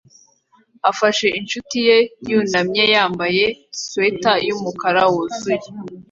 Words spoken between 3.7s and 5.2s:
swater yumukara